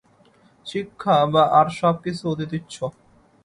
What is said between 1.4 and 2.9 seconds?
আর সব কিছু অতি তুচ্ছ।